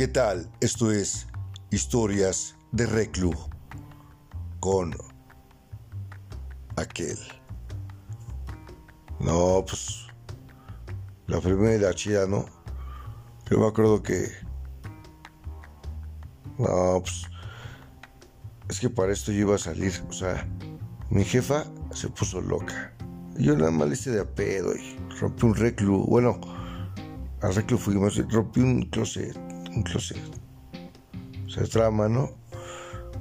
[0.00, 0.50] ¿Qué tal?
[0.62, 1.26] Esto es
[1.70, 3.34] Historias de Reclu
[4.58, 4.96] con
[6.76, 7.18] aquel.
[9.18, 10.06] No, pues
[11.26, 12.46] la primera chida, ¿no?
[13.50, 14.26] Yo me acuerdo que...
[16.56, 17.26] No, pues...
[18.70, 20.48] Es que para esto yo iba a salir, o sea,
[21.10, 22.96] mi jefa se puso loca.
[23.36, 26.06] Yo nada más le hice de a pedo y rompí un reclu.
[26.06, 26.40] Bueno,
[27.42, 30.18] al reclu fuimos, rompí un closet, un closet.
[31.46, 32.30] O sea, trama, ¿no?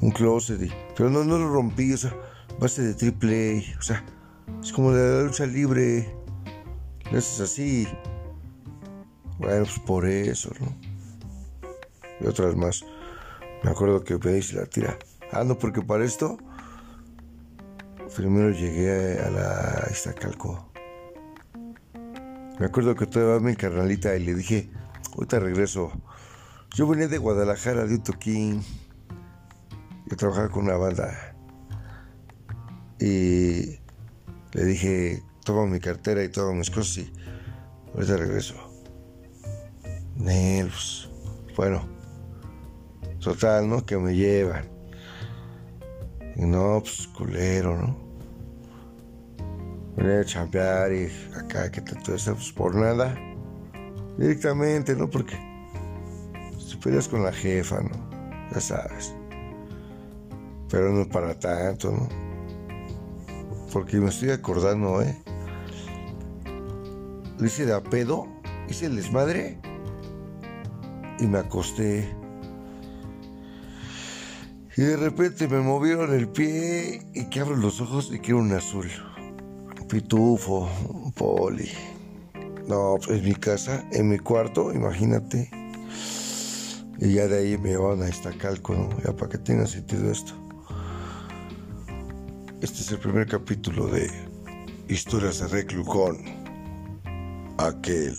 [0.00, 0.62] Un closet.
[0.62, 2.14] Y, pero no, no lo rompí, o sea,
[2.60, 3.78] base de triple A.
[3.78, 4.04] O sea,
[4.62, 6.14] es como la lucha libre.
[7.10, 7.88] Lo haces así.
[9.38, 10.74] Bueno, pues por eso, ¿no?
[12.20, 12.84] Y otras más.
[13.62, 14.98] Me acuerdo que dice la tira.
[15.32, 16.38] Ah, no, porque para esto
[18.18, 20.72] primero llegué a la Iztacalco.
[22.58, 24.68] Me acuerdo que todavía mi carnalita y le dije,
[25.14, 25.92] ahorita regreso.
[26.74, 28.62] Yo venía de Guadalajara de un toquín.
[30.06, 31.34] Yo trabajaba con una banda.
[33.00, 33.78] Y
[34.52, 37.12] le dije, toma mi cartera y toma mis cosas y
[37.94, 38.54] ahorita regreso.
[40.16, 41.10] Nervos.
[41.56, 41.88] Bueno,
[43.20, 43.84] total, ¿no?
[43.84, 44.68] Que me llevan.
[46.36, 48.08] Y no, pues culero, ¿no?
[49.96, 51.82] Venía a chambear y acá, que
[52.14, 53.18] eso, pues por nada.
[54.16, 55.10] Directamente, ¿no?
[55.10, 55.36] Porque
[56.88, 57.90] peleas con la jefa, ¿no?
[58.50, 59.12] Ya sabes.
[60.70, 62.08] Pero no para tanto, ¿no?
[63.70, 65.14] Porque me estoy acordando, ¿eh?
[67.44, 68.26] Hice de a pedo,
[68.70, 69.58] hice el desmadre
[71.20, 72.08] y me acosté.
[74.74, 78.52] Y de repente me movieron el pie y que abro los ojos y quiero un
[78.52, 78.88] azul.
[79.90, 81.68] Pitufo, un poli.
[82.66, 85.50] No, pues en mi casa, en mi cuarto, imagínate.
[87.00, 88.88] Y ya de ahí me van a Iztacalco, ¿no?
[89.04, 90.32] Ya para que tenga sentido esto.
[92.60, 94.10] Este es el primer capítulo de
[94.88, 96.18] Historias de Reclu con
[97.58, 98.16] aquel.